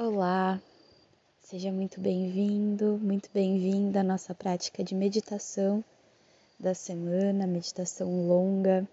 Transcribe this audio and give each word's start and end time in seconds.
Olá, 0.00 0.62
seja 1.40 1.72
muito 1.72 2.00
bem-vindo, 2.00 3.00
muito 3.02 3.28
bem-vinda 3.34 3.98
à 3.98 4.04
nossa 4.04 4.32
prática 4.32 4.84
de 4.84 4.94
meditação 4.94 5.82
da 6.56 6.72
semana, 6.72 7.48
meditação 7.48 8.28
longa. 8.28 8.86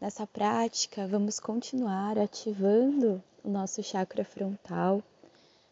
Nessa 0.00 0.26
prática, 0.26 1.06
vamos 1.06 1.38
continuar 1.38 2.18
ativando 2.18 3.22
o 3.44 3.48
nosso 3.48 3.80
chakra 3.80 4.24
frontal 4.24 5.00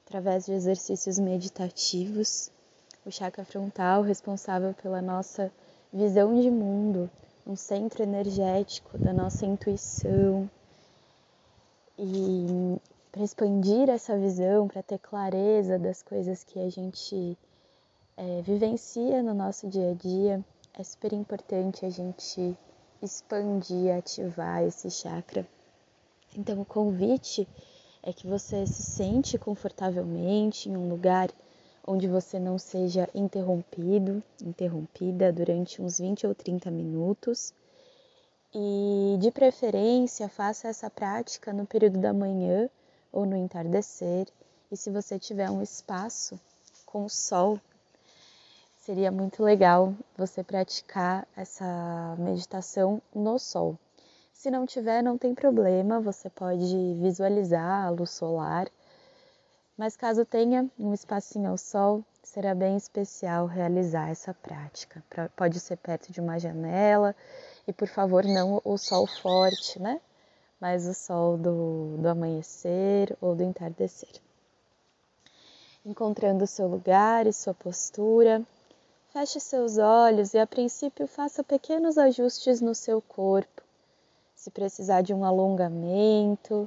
através 0.07 0.47
de 0.47 0.53
exercícios 0.53 1.19
meditativos. 1.19 2.53
O 3.05 3.11
chakra 3.11 3.45
frontal 3.45 4.03
responsável 4.03 4.73
pela 4.75 5.03
nossa 5.03 5.51
visão 5.93 6.41
de 6.41 6.53
mundo, 6.53 7.11
um 7.45 7.57
centro 7.57 8.05
energético 8.05 8.97
da 8.97 9.13
nossa 9.13 9.45
intuição. 9.45 10.49
E 11.99 12.79
para 13.15 13.23
expandir 13.23 13.89
essa 13.89 14.19
visão, 14.19 14.67
para 14.67 14.83
ter 14.83 14.99
clareza 14.99 15.79
das 15.79 16.03
coisas 16.03 16.43
que 16.43 16.59
a 16.59 16.69
gente 16.69 17.39
é, 18.17 18.43
vivencia 18.43 19.23
no 19.23 19.33
nosso 19.33 19.69
dia 19.69 19.93
a 19.93 19.95
dia, 19.95 20.45
é 20.77 20.83
super 20.83 21.13
importante 21.13 21.87
a 21.87 21.91
gente 21.91 22.59
expandir, 23.01 23.97
ativar 23.97 24.65
esse 24.65 24.91
chakra. 24.91 25.47
Então, 26.37 26.61
o 26.61 26.65
convite 26.65 27.47
é 28.03 28.13
que 28.13 28.27
você 28.27 28.67
se 28.67 28.83
sente 28.83 29.39
confortavelmente 29.39 30.69
em 30.69 30.77
um 30.77 30.89
lugar 30.89 31.31
onde 31.87 32.09
você 32.09 32.41
não 32.41 32.59
seja 32.59 33.09
interrompido, 33.15 34.25
interrompida 34.43 35.33
durante 35.33 35.81
uns 35.81 36.01
20 36.01 36.27
ou 36.27 36.35
30 36.35 36.69
minutos. 36.69 37.55
E 38.53 39.17
de 39.21 39.31
preferência, 39.31 40.29
faça 40.29 40.67
essa 40.67 40.91
prática 40.91 41.53
no 41.53 41.65
período 41.65 42.01
da 42.01 42.13
manhã 42.13 42.69
ou 43.15 43.25
no 43.25 43.37
entardecer. 43.37 44.27
E 44.71 44.77
se 44.77 44.91
você 44.91 45.19
tiver 45.19 45.49
um 45.49 45.63
espaço 45.63 46.39
com 46.85 47.05
o 47.05 47.09
sol, 47.09 47.61
seria 48.81 49.11
muito 49.13 49.43
legal 49.43 49.95
você 50.19 50.43
praticar 50.43 51.27
essa 51.37 52.17
meditação 52.19 53.01
no 53.15 53.39
sol. 53.39 53.79
Se 54.33 54.51
não 54.51 54.67
tiver, 54.67 55.01
não 55.01 55.17
tem 55.17 55.35
problema, 55.35 56.01
você 56.01 56.29
pode 56.29 56.95
visualizar 57.01 57.87
a 57.87 57.91
luz 57.91 58.11
solar. 58.11 58.69
Mas 59.77 59.97
caso 59.97 60.25
tenha 60.25 60.69
um 60.79 60.93
espacinho 60.93 61.51
ao 61.51 61.57
sol, 61.57 62.05
será 62.23 62.55
bem 62.55 62.77
especial 62.77 63.47
realizar 63.47 64.11
essa 64.11 64.35
prática. 64.35 65.03
Pode 65.37 65.61
ser 65.61 65.77
perto 65.77 66.13
de 66.13 66.21
uma 66.21 66.39
janela 66.39 67.15
e, 67.67 67.73
por 67.73 67.89
favor, 67.89 68.25
não 68.25 68.61
o 68.65 68.77
sol 68.77 69.07
forte, 69.07 69.81
né? 69.81 70.01
Mais 70.65 70.87
o 70.87 70.95
sol 70.95 71.37
do, 71.37 71.99
do 71.99 72.09
amanhecer 72.09 73.15
ou 73.21 73.35
do 73.35 73.43
entardecer. 73.43 74.09
Encontrando 75.85 76.47
seu 76.47 76.67
lugar 76.67 77.27
e 77.27 77.35
sua 77.35 77.53
postura, 77.53 78.43
feche 79.13 79.39
seus 79.41 79.77
olhos 79.77 80.33
e 80.33 80.39
a 80.39 80.47
princípio 80.47 81.07
faça 81.07 81.45
pequenos 81.45 81.99
ajustes 81.99 82.63
no 82.63 82.75
seu 82.75 83.03
corpo. 83.03 83.63
Se 84.35 84.51
precisar 84.51 85.03
de 85.03 85.13
um 85.13 85.23
alongamento, 85.23 86.67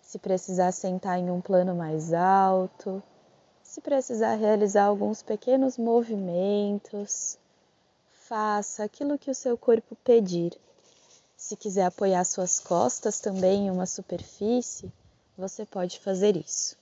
se 0.00 0.20
precisar 0.20 0.70
sentar 0.70 1.18
em 1.18 1.28
um 1.28 1.40
plano 1.40 1.74
mais 1.74 2.12
alto, 2.12 3.02
se 3.64 3.80
precisar 3.80 4.36
realizar 4.36 4.84
alguns 4.84 5.20
pequenos 5.20 5.76
movimentos, 5.76 7.36
faça 8.08 8.84
aquilo 8.84 9.18
que 9.18 9.32
o 9.32 9.34
seu 9.34 9.58
corpo 9.58 9.96
pedir. 10.04 10.56
Se 11.44 11.56
quiser 11.56 11.86
apoiar 11.86 12.24
suas 12.24 12.60
costas 12.60 13.18
também 13.18 13.66
em 13.66 13.70
uma 13.70 13.84
superfície, 13.84 14.92
você 15.36 15.66
pode 15.66 15.98
fazer 15.98 16.36
isso. 16.36 16.76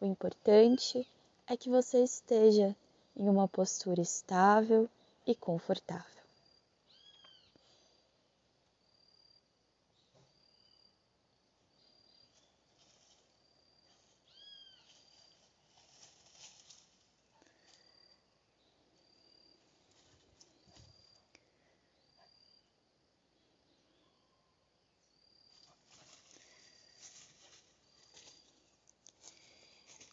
O 0.00 0.06
importante 0.06 1.04
é 1.48 1.56
que 1.56 1.68
você 1.68 2.00
esteja 2.04 2.76
em 3.16 3.28
uma 3.28 3.48
postura 3.48 4.00
estável 4.00 4.88
e 5.26 5.34
confortável. 5.34 6.19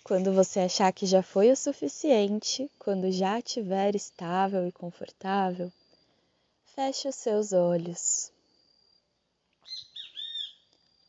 Quando 0.08 0.32
você 0.32 0.62
achar 0.62 0.94
que 0.94 1.06
já 1.06 1.22
foi 1.22 1.52
o 1.52 1.56
suficiente, 1.56 2.72
quando 2.80 3.12
já 3.12 3.40
estiver 3.40 3.94
estável 3.94 4.66
e 4.66 4.72
confortável, 4.72 5.70
feche 6.64 7.10
os 7.10 7.16
seus 7.16 7.52
olhos. 7.52 8.32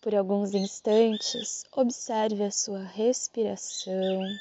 Por 0.01 0.17
alguns 0.17 0.53
instantes, 0.53 1.65
observe 1.71 2.43
a 2.43 2.51
sua 2.51 2.83
respiração. 2.83 4.37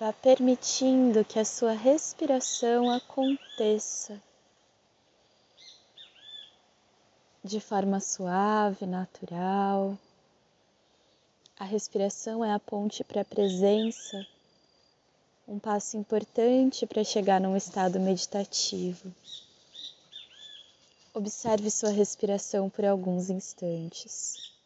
Vá 0.00 0.12
permitindo 0.12 1.24
que 1.24 1.38
a 1.38 1.44
sua 1.44 1.72
respiração 1.72 2.90
aconteça 2.90 4.20
de 7.48 7.60
forma 7.60 7.98
suave, 7.98 8.84
natural. 8.84 9.98
A 11.58 11.64
respiração 11.64 12.44
é 12.44 12.52
a 12.52 12.60
ponte 12.60 13.02
para 13.02 13.22
a 13.22 13.24
presença, 13.24 14.26
um 15.46 15.58
passo 15.58 15.96
importante 15.96 16.86
para 16.86 17.02
chegar 17.02 17.40
num 17.40 17.56
estado 17.56 17.98
meditativo. 17.98 19.12
Observe 21.14 21.70
sua 21.70 21.90
respiração 21.90 22.68
por 22.68 22.84
alguns 22.84 23.30
instantes. 23.30 24.57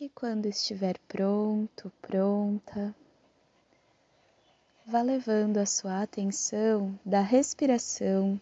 E 0.00 0.08
quando 0.10 0.46
estiver 0.46 0.96
pronto, 1.08 1.92
pronta, 2.00 2.94
vá 4.86 5.02
levando 5.02 5.58
a 5.58 5.66
sua 5.66 6.02
atenção 6.02 6.98
da 7.04 7.20
respiração 7.20 8.40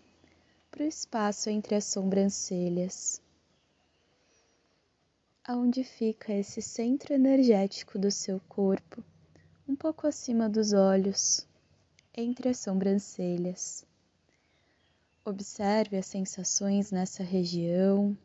para 0.70 0.84
o 0.84 0.86
espaço 0.86 1.48
entre 1.48 1.74
as 1.74 1.86
sobrancelhas, 1.86 3.22
aonde 5.46 5.84
fica 5.84 6.32
esse 6.32 6.60
centro 6.60 7.14
energético 7.14 7.98
do 8.00 8.10
seu 8.10 8.40
corpo, 8.48 9.02
um 9.68 9.76
pouco 9.76 10.06
acima 10.06 10.48
dos 10.48 10.72
olhos, 10.72 11.46
entre 12.12 12.48
as 12.48 12.58
sobrancelhas. 12.58 13.86
Observe 15.24 15.96
as 15.96 16.06
sensações 16.06 16.90
nessa 16.90 17.22
região 17.22 18.16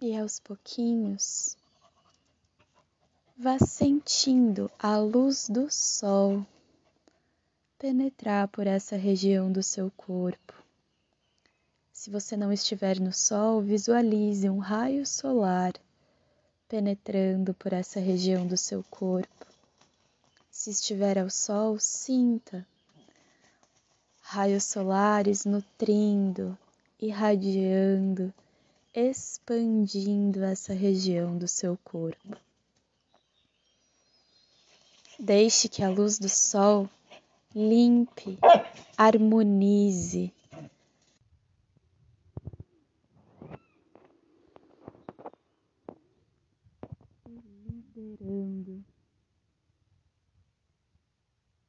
e 0.00 0.16
aos 0.16 0.38
pouquinhos 0.38 1.56
vá 3.36 3.58
sentindo 3.58 4.70
a 4.78 4.96
luz 4.98 5.48
do 5.48 5.70
sol 5.70 6.46
penetrar 7.78 8.48
por 8.48 8.66
essa 8.66 8.96
região 8.96 9.50
do 9.50 9.62
seu 9.62 9.90
corpo. 9.96 10.54
Se 11.92 12.10
você 12.10 12.36
não 12.36 12.52
estiver 12.52 13.00
no 13.00 13.12
sol, 13.12 13.60
visualize 13.60 14.48
um 14.48 14.58
raio 14.58 15.06
solar 15.06 15.72
penetrando 16.68 17.54
por 17.54 17.72
essa 17.72 18.00
região 18.00 18.46
do 18.46 18.56
seu 18.56 18.84
corpo. 18.90 19.46
Se 20.50 20.70
estiver 20.70 21.18
ao 21.18 21.30
sol, 21.30 21.78
sinta 21.78 22.66
raios 24.20 24.64
solares 24.64 25.44
nutrindo, 25.44 26.58
irradiando 27.00 28.32
expandindo 28.96 30.42
essa 30.42 30.72
região 30.72 31.36
do 31.36 31.46
seu 31.46 31.76
corpo. 31.84 32.34
Deixe 35.18 35.68
que 35.68 35.82
a 35.82 35.90
luz 35.90 36.18
do 36.18 36.30
sol 36.30 36.88
limpe, 37.56 38.38
harmonize. 38.98 40.30
Liberando 47.96 48.84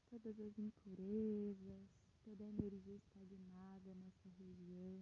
todas 0.09 0.37
as 0.41 0.59
impurezas, 0.59 1.87
toda 2.25 2.43
a 2.43 2.47
energia 2.49 2.95
estagnada 2.97 3.95
nessa 3.95 4.27
região. 4.37 4.99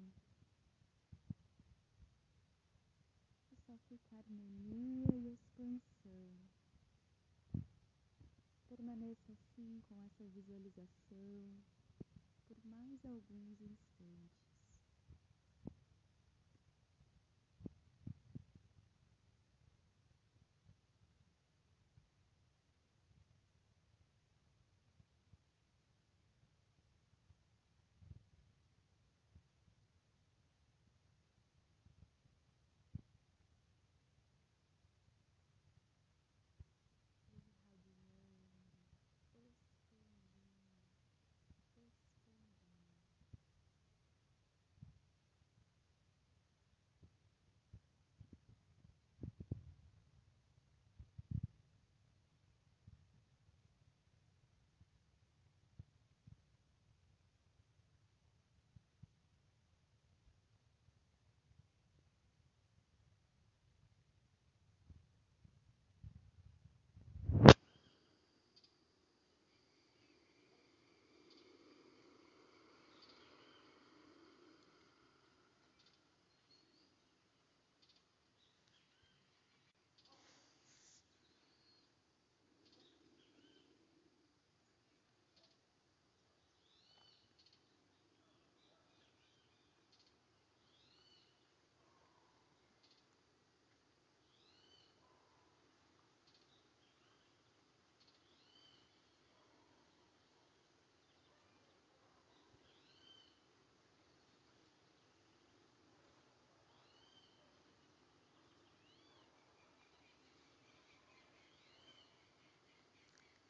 E 3.52 3.56
só 3.66 3.74
fica 3.90 4.18
harmonia 4.18 5.08
e 5.16 5.34
expansão. 5.34 6.46
Permaneça 8.86 9.34
assim 9.34 9.82
com 9.90 9.96
essa 10.06 10.24
visualização 10.30 11.64
por 12.48 12.56
mais 12.64 13.04
alguns 13.04 13.60
instantes. 13.60 14.45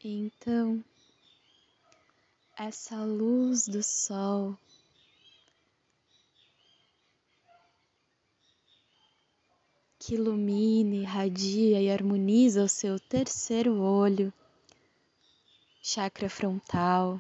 Então, 0.07 0.85
essa 2.55 3.03
luz 3.03 3.67
do 3.67 3.81
sol 3.81 4.55
que 9.97 10.13
ilumina, 10.13 10.93
irradia 10.93 11.81
e 11.81 11.89
harmoniza 11.89 12.63
o 12.63 12.69
seu 12.69 12.99
terceiro 12.99 13.81
olho, 13.81 14.31
chakra 15.81 16.29
frontal, 16.29 17.19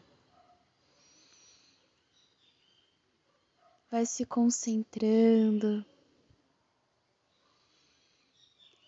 vai 3.89 4.05
se 4.05 4.27
concentrando 4.27 5.83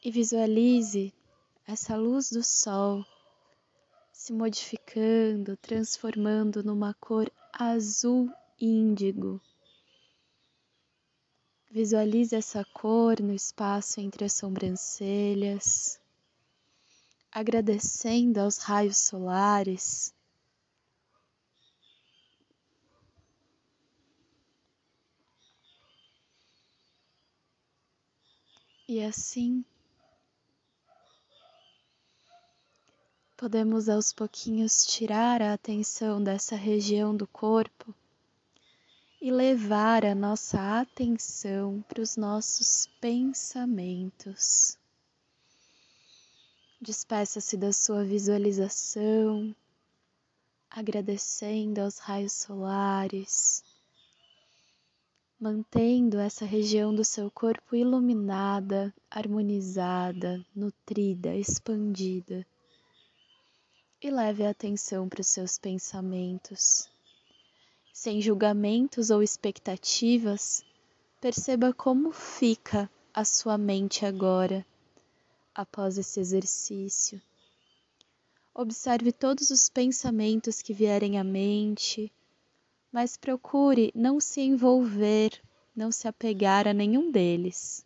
e 0.05 0.11
visualize 0.11 1.11
essa 1.65 1.95
luz 1.97 2.29
do 2.29 2.43
sol 2.43 3.03
se 4.27 4.33
modificando, 4.33 5.55
transformando 5.55 6.61
numa 6.61 6.93
cor 6.95 7.31
azul 7.53 8.29
índigo. 8.59 9.39
Visualize 11.71 12.35
essa 12.35 12.65
cor 12.73 13.21
no 13.21 13.33
espaço 13.33 14.01
entre 14.01 14.25
as 14.25 14.33
sobrancelhas, 14.33 15.97
agradecendo 17.31 18.41
aos 18.41 18.57
raios 18.57 18.97
solares. 18.97 20.13
E 28.89 29.01
assim 29.01 29.63
podemos 33.37 33.87
aos 33.87 34.11
pouquinhos 34.11 34.83
tirar 34.83 35.43
a 35.43 35.53
atenção 35.53 36.21
dessa 36.21 36.55
região 36.55 37.15
do 37.15 37.27
corpo 37.27 37.93
e 39.21 39.31
levar 39.31 40.03
a 40.03 40.15
nossa 40.15 40.79
atenção 40.79 41.85
para 41.87 42.01
os 42.01 42.17
nossos 42.17 42.89
pensamentos. 42.99 44.75
Despeça-se 46.81 47.55
da 47.55 47.71
sua 47.71 48.03
visualização, 48.03 49.55
agradecendo 50.67 51.81
aos 51.81 51.99
raios 51.99 52.33
solares, 52.33 53.63
mantendo 55.39 56.17
essa 56.17 56.43
região 56.43 56.93
do 56.93 57.05
seu 57.05 57.29
corpo 57.29 57.75
iluminada, 57.75 58.91
harmonizada, 59.11 60.43
nutrida, 60.55 61.35
expandida 61.35 62.43
e 64.01 64.11
leve 64.11 64.45
a 64.45 64.51
atenção 64.51 65.09
para 65.09 65.21
os 65.21 65.27
seus 65.27 65.57
pensamentos. 65.57 66.87
Sem 67.91 68.21
julgamentos 68.21 69.09
ou 69.09 69.23
expectativas, 69.23 70.63
perceba 71.19 71.73
como 71.73 72.11
fica 72.11 72.89
a 73.11 73.25
sua 73.25 73.57
mente 73.57 74.05
agora, 74.05 74.63
após 75.53 75.97
esse 75.97 76.19
exercício. 76.19 77.19
Observe 78.53 79.11
todos 79.11 79.49
os 79.49 79.67
pensamentos 79.67 80.61
que 80.61 80.73
vierem 80.73 81.17
à 81.17 81.23
mente, 81.23 82.11
mas 82.91 83.17
procure 83.17 83.91
não 83.95 84.19
se 84.19 84.41
envolver, 84.41 85.41
não 85.75 85.91
se 85.91 86.07
apegar 86.07 86.67
a 86.67 86.73
nenhum 86.73 87.09
deles. 87.11 87.83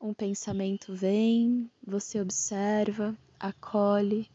Um 0.00 0.12
pensamento 0.12 0.92
vem, 0.92 1.70
você 1.84 2.20
observa, 2.20 3.16
acolhe 3.38 4.28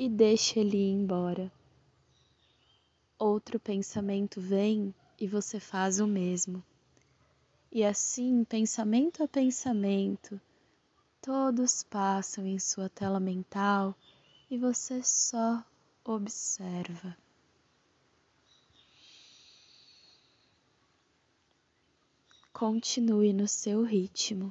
e 0.00 0.08
deixa 0.08 0.58
ele 0.58 0.78
ir 0.78 0.92
embora. 0.92 1.52
Outro 3.18 3.60
pensamento 3.60 4.40
vem 4.40 4.94
e 5.20 5.28
você 5.28 5.60
faz 5.60 6.00
o 6.00 6.06
mesmo. 6.06 6.64
E 7.70 7.84
assim, 7.84 8.42
pensamento 8.44 9.22
a 9.22 9.28
pensamento, 9.28 10.40
todos 11.20 11.82
passam 11.82 12.46
em 12.46 12.58
sua 12.58 12.88
tela 12.88 13.20
mental 13.20 13.94
e 14.50 14.56
você 14.56 15.02
só 15.02 15.62
observa. 16.02 17.14
Continue 22.54 23.34
no 23.34 23.46
seu 23.46 23.82
ritmo. 23.82 24.50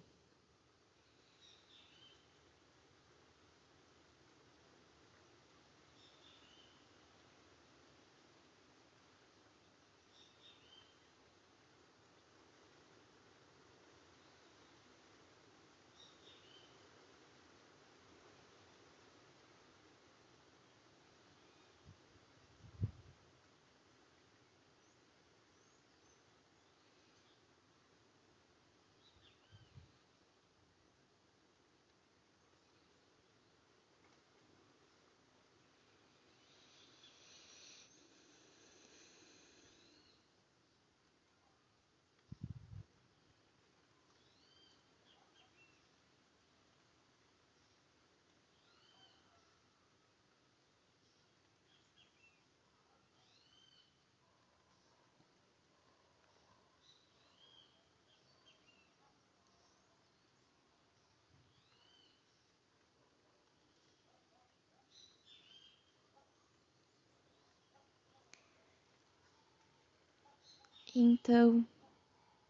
Então, 70.95 71.63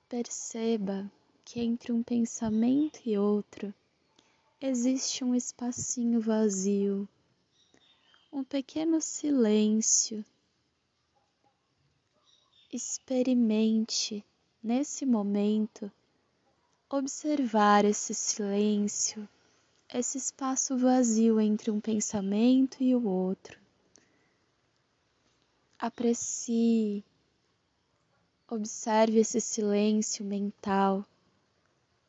perceba 0.08 1.12
que 1.44 1.60
entre 1.60 1.92
um 1.92 2.02
pensamento 2.02 3.02
e 3.06 3.18
outro 3.18 3.74
existe 4.62 5.26
um 5.26 5.36
espacinho 5.36 6.22
vazio, 6.22 7.08
um 8.32 8.44
pequeno 8.44 9.02
silêncio. 9.02 10.24
Experimente 12.72 14.24
nesse 14.64 15.06
momento 15.06 15.92
observar 16.90 17.84
esse 17.84 18.14
silêncio, 18.14 19.28
esse 19.94 20.18
espaço 20.18 20.78
vazio 20.78 21.42
entre 21.42 21.72
um 21.72 21.82
pensamento 21.82 22.82
e 22.82 22.96
o 22.96 23.06
outro. 23.06 23.60
Aprecie, 25.78 27.04
observe 28.50 29.20
esse 29.20 29.40
silêncio 29.40 30.26
mental, 30.26 31.06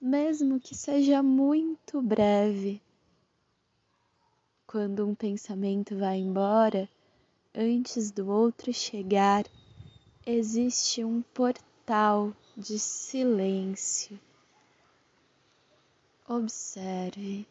mesmo 0.01 0.59
que 0.59 0.75
seja 0.75 1.23
muito 1.23 2.01
breve. 2.01 2.81
Quando 4.67 5.07
um 5.07 5.15
pensamento 5.15 5.97
vai 5.97 6.19
embora, 6.19 6.89
antes 7.55 8.11
do 8.11 8.29
outro 8.31 8.73
chegar, 8.73 9.45
existe 10.27 11.05
um 11.05 11.23
portal 11.23 12.35
de 12.57 12.79
silêncio 12.79 14.19
Observe. 16.31 17.45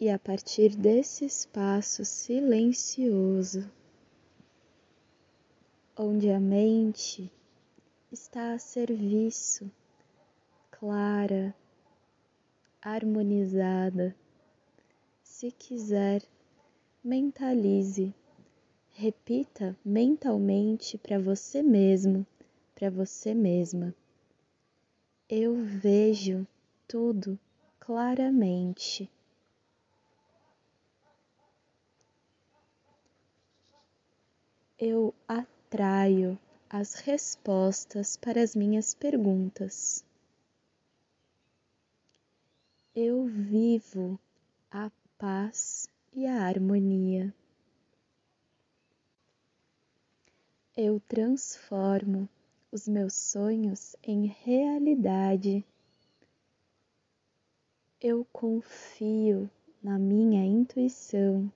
E 0.00 0.10
a 0.10 0.18
partir 0.18 0.76
desse 0.76 1.24
espaço 1.24 2.04
silencioso, 2.04 3.70
onde 5.96 6.30
a 6.30 6.40
mente 6.40 7.30
está 8.10 8.52
a 8.52 8.58
serviço, 8.58 9.70
clara, 10.70 11.54
harmonizada, 12.82 14.14
se 15.22 15.52
quiser, 15.52 16.22
mentalize, 17.02 18.12
repita 18.92 19.76
mentalmente 19.84 20.98
para 20.98 21.18
você 21.18 21.62
mesmo, 21.62 22.26
para 22.74 22.90
você 22.90 23.32
mesma. 23.32 23.94
Eu 25.28 25.54
vejo 25.56 26.46
tudo 26.86 27.38
claramente. 27.78 29.10
Eu 34.86 35.14
atraio 35.26 36.38
as 36.68 36.92
respostas 36.92 38.18
para 38.18 38.42
as 38.42 38.54
minhas 38.54 38.94
perguntas. 38.94 40.04
Eu 42.94 43.24
vivo 43.24 44.20
a 44.70 44.92
paz 45.16 45.88
e 46.12 46.26
a 46.26 46.44
harmonia. 46.44 47.34
Eu 50.76 51.00
transformo 51.08 52.28
os 52.70 52.86
meus 52.86 53.14
sonhos 53.14 53.96
em 54.02 54.26
realidade. 54.26 55.64
Eu 57.98 58.26
confio 58.30 59.50
na 59.82 59.98
minha 59.98 60.44
intuição. 60.44 61.50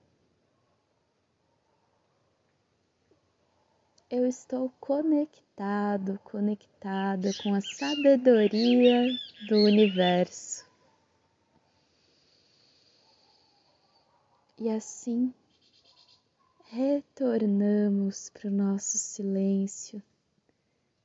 Eu 4.11 4.25
estou 4.25 4.73
conectado, 4.79 6.19
conectada 6.23 7.31
com 7.43 7.53
a 7.53 7.61
sabedoria 7.61 9.05
do 9.47 9.57
universo. 9.65 10.65
E 14.57 14.67
assim 14.67 15.31
retornamos 16.71 18.31
para 18.31 18.47
o 18.47 18.51
nosso 18.51 18.97
silêncio. 18.97 20.01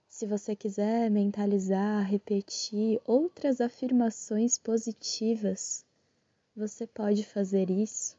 Se 0.09 0.27
você 0.27 0.57
quiser 0.57 1.11
mentalizar, 1.11 2.09
repetir 2.09 3.01
outras 3.05 3.61
afirmações 3.61 4.57
positivas, 4.57 5.85
você 6.57 6.87
pode 6.87 7.23
fazer 7.25 7.69
isso 7.69 8.17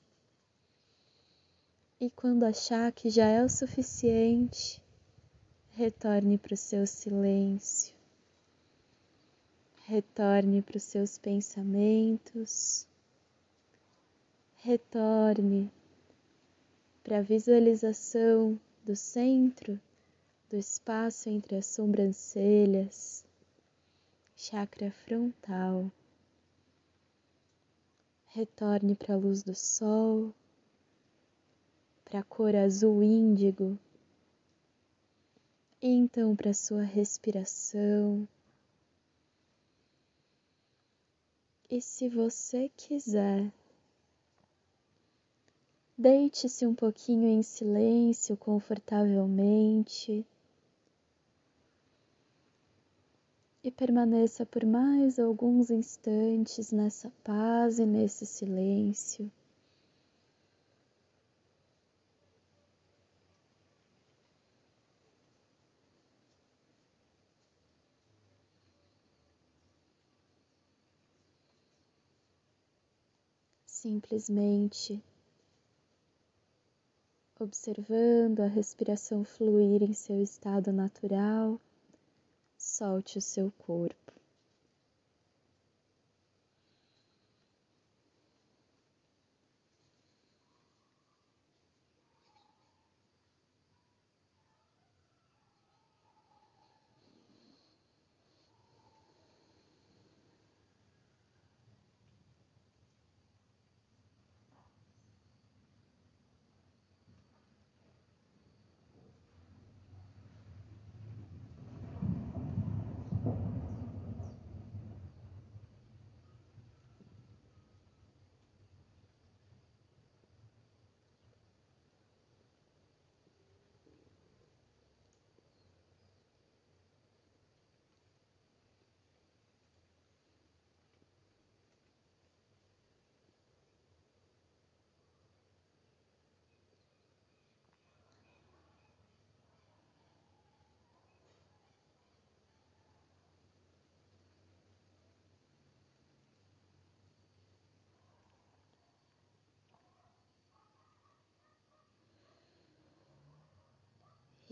e 1.99 2.09
quando 2.09 2.43
achar 2.43 2.91
que 2.91 3.09
já 3.09 3.25
é 3.25 3.41
o 3.43 3.49
suficiente, 3.49 4.81
retorne 5.69 6.37
para 6.37 6.53
o 6.53 6.57
seu 6.57 6.85
silêncio, 6.85 7.95
retorne 9.85 10.61
para 10.61 10.75
os 10.75 10.83
seus 10.83 11.17
pensamentos, 11.17 12.85
retorne 14.57 15.71
para 17.01 17.19
a 17.19 17.21
visualização 17.21 18.59
do 18.83 18.95
centro 18.95 19.79
do 20.49 20.57
espaço 20.57 21.29
entre 21.29 21.55
as 21.55 21.65
sobrancelhas, 21.65 23.23
chakra 24.35 24.91
frontal. 24.91 25.89
Retorne 28.27 28.95
para 28.95 29.13
a 29.13 29.17
luz 29.17 29.43
do 29.43 29.55
sol 29.55 30.33
a 32.15 32.23
cor 32.23 32.55
azul 32.55 33.03
índigo, 33.03 33.77
e 35.81 35.87
então 35.87 36.35
para 36.35 36.53
sua 36.53 36.83
respiração. 36.83 38.27
E 41.69 41.81
se 41.81 42.07
você 42.07 42.71
quiser, 42.77 43.51
deite-se 45.97 46.65
um 46.65 46.75
pouquinho 46.75 47.27
em 47.27 47.41
silêncio, 47.41 48.37
confortavelmente. 48.37 50.25
E 53.63 53.71
permaneça 53.71 54.45
por 54.45 54.63
mais 54.65 55.17
alguns 55.17 55.71
instantes 55.71 56.71
nessa 56.71 57.11
paz 57.23 57.79
e 57.79 57.85
nesse 57.85 58.25
silêncio. 58.25 59.31
Simplesmente 73.85 74.99
observando 77.39 78.39
a 78.39 78.47
respiração 78.47 79.23
fluir 79.23 79.83
em 79.83 79.93
seu 79.93 80.19
estado 80.23 80.73
natural, 80.73 81.61
solte 82.57 83.19
o 83.19 83.21
seu 83.21 83.51
corpo. 83.59 84.04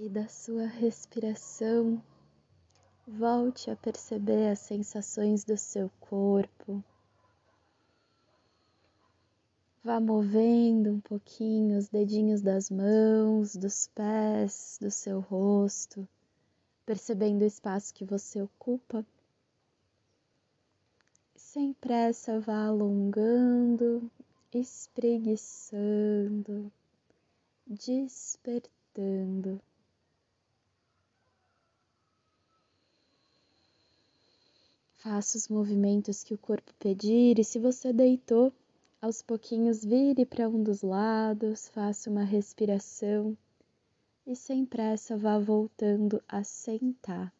E 0.03 0.09
da 0.09 0.27
sua 0.27 0.65
respiração, 0.65 2.03
volte 3.07 3.71
a 3.71 3.75
perceber 3.77 4.49
as 4.49 4.59
sensações 4.59 5.45
do 5.45 5.57
seu 5.57 5.89
corpo. 6.01 6.83
Vá 9.81 10.01
movendo 10.01 10.91
um 10.91 10.99
pouquinho 10.99 11.77
os 11.77 11.87
dedinhos 11.87 12.41
das 12.41 12.69
mãos, 12.69 13.55
dos 13.55 13.87
pés, 13.95 14.77
do 14.81 14.91
seu 14.91 15.21
rosto, 15.21 16.05
percebendo 16.85 17.43
o 17.43 17.47
espaço 17.47 17.93
que 17.93 18.03
você 18.03 18.41
ocupa. 18.41 19.05
Sem 21.33 21.71
pressa, 21.71 22.41
vá 22.41 22.65
alongando, 22.65 24.11
espreguiçando, 24.53 26.69
despertando. 27.65 29.61
Faça 35.03 35.37
os 35.37 35.49
movimentos 35.49 36.23
que 36.23 36.33
o 36.33 36.37
corpo 36.37 36.73
pedir 36.79 37.37
e 37.37 37.43
se 37.43 37.59
você 37.59 37.91
deitou, 37.91 38.53
aos 39.01 39.21
pouquinhos 39.21 39.83
vire 39.83 40.25
para 40.25 40.47
um 40.47 40.63
dos 40.63 40.81
lados, 40.81 41.67
faça 41.67 42.09
uma 42.09 42.23
respiração 42.23 43.37
e 44.25 44.33
sem 44.33 44.65
pressa 44.65 45.17
vá 45.17 45.37
voltando 45.37 46.23
a 46.25 46.41
sentar. 46.45 47.33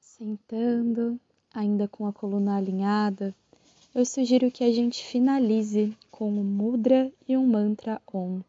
Sentando, 0.00 1.20
ainda 1.52 1.86
com 1.86 2.06
a 2.06 2.14
coluna 2.14 2.56
alinhada, 2.56 3.36
eu 3.94 4.04
sugiro 4.04 4.50
que 4.50 4.62
a 4.62 4.72
gente 4.72 5.04
finalize 5.04 5.96
com 6.10 6.30
um 6.30 6.44
mudra 6.44 7.10
e 7.26 7.36
um 7.36 7.46
mantra 7.46 8.00
Om. 8.12 8.42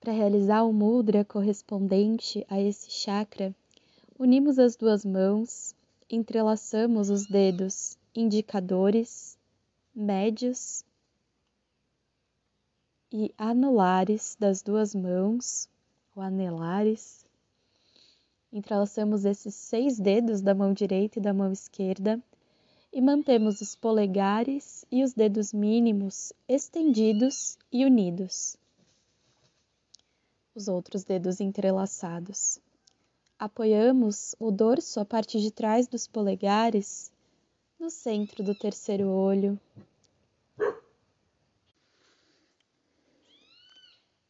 Para 0.00 0.12
realizar 0.12 0.62
o 0.64 0.72
mudra 0.72 1.24
correspondente 1.24 2.44
a 2.48 2.60
esse 2.60 2.90
chakra, 2.90 3.54
unimos 4.18 4.58
as 4.58 4.76
duas 4.76 5.04
mãos, 5.04 5.74
entrelaçamos 6.10 7.08
os 7.08 7.26
dedos 7.26 7.96
indicadores, 8.14 9.38
médios 9.94 10.84
e 13.10 13.32
anulares 13.38 14.36
das 14.38 14.60
duas 14.60 14.94
mãos, 14.94 15.68
ou 16.14 16.22
anelares. 16.22 17.24
Entrelaçamos 18.52 19.24
esses 19.24 19.54
seis 19.54 19.98
dedos 19.98 20.42
da 20.42 20.54
mão 20.54 20.74
direita 20.74 21.18
e 21.18 21.22
da 21.22 21.32
mão 21.32 21.50
esquerda 21.50 22.22
e 22.94 23.00
mantemos 23.00 23.60
os 23.60 23.74
polegares 23.74 24.84
e 24.88 25.02
os 25.02 25.12
dedos 25.12 25.52
mínimos 25.52 26.32
estendidos 26.48 27.58
e 27.72 27.84
unidos. 27.84 28.56
Os 30.54 30.68
outros 30.68 31.02
dedos 31.02 31.40
entrelaçados. 31.40 32.60
Apoiamos 33.36 34.36
o 34.38 34.52
dorso, 34.52 35.00
a 35.00 35.04
parte 35.04 35.40
de 35.40 35.50
trás 35.50 35.88
dos 35.88 36.06
polegares, 36.06 37.10
no 37.80 37.90
centro 37.90 38.44
do 38.44 38.54
terceiro 38.54 39.08
olho. 39.08 39.58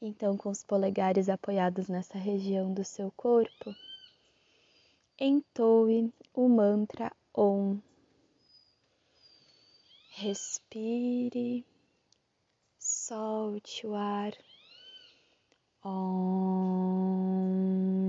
Então, 0.01 0.39
com 0.39 0.49
os 0.49 0.65
polegares 0.65 1.29
apoiados 1.29 1.89
nessa 1.89 2.17
região 2.17 2.73
do 2.73 2.83
seu 2.83 3.13
corpo, 3.15 3.75
entoe 5.21 6.11
o 6.33 6.49
mantra 6.49 7.13
Om. 7.37 7.79
Respire, 10.17 11.65
solte 12.79 13.85
o 13.85 13.95
ar. 13.95 14.33
Finalizando 15.83 18.04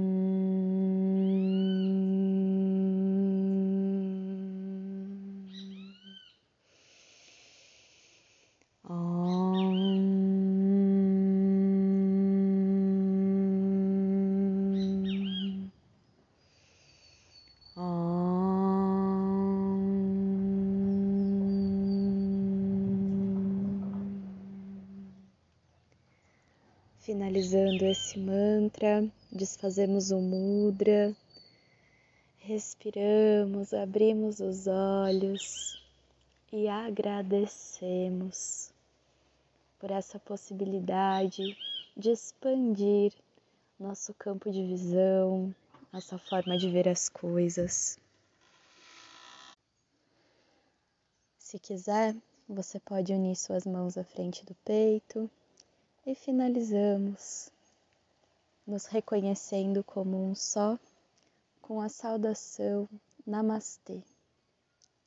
esse 28.16 28.20
mantra, 28.20 29.08
desfazemos 29.30 30.10
o 30.12 30.22
mudra, 30.22 31.14
respiramos, 32.38 33.74
abrimos 33.74 34.40
os 34.40 34.68
olhos 34.68 35.84
e 36.52 36.68
agradecemos 36.70 38.72
por 39.78 39.92
essa 39.92 40.18
possibilidade 40.18 41.58
de 41.98 42.12
expandir 42.12 43.12
nosso 43.78 44.14
campo 44.14 44.50
de 44.50 44.66
visão, 44.66 45.54
nossa 45.92 46.18
forma 46.18 46.58
de 46.58 46.70
ver 46.70 46.88
as 46.88 47.10
coisas. 47.10 48.00
Se 51.38 51.60
quiser, 51.60 52.16
Você 52.48 52.80
pode 52.80 53.12
unir 53.12 53.36
suas 53.36 53.66
mãos 53.66 53.98
à 53.98 54.04
frente 54.04 54.46
do 54.46 54.54
peito 54.64 55.28
e 56.06 56.14
finalizamos 56.14 57.52
nos 58.66 58.86
reconhecendo 58.86 59.84
como 59.84 60.18
um 60.18 60.34
só 60.34 60.78
com 61.62 61.82
a 61.82 61.90
saudação 61.90 62.88
Namastê. 63.26 64.02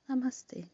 Namastê. 0.09 0.64